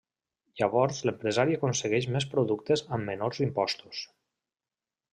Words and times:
Llavors 0.61 1.01
l'empresari 1.09 1.59
aconsegueix 1.59 2.09
més 2.17 2.29
productes 2.33 2.85
amb 2.99 3.09
menors 3.13 3.45
impostos. 3.49 4.05